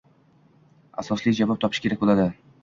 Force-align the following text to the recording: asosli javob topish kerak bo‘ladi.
asosli 1.03 1.35
javob 1.41 1.61
topish 1.67 1.83
kerak 1.85 2.03
bo‘ladi. 2.07 2.27